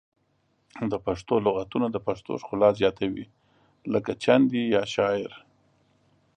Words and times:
پښتو 1.05 1.35
لغتونه 1.45 1.87
د 1.91 1.97
پښتو 2.07 2.31
ښکلا 2.41 2.69
زیاتوي 2.79 3.25
لکه 3.93 4.11
چندي 4.23 4.61
یا 4.75 4.83
شاعر 4.93 5.31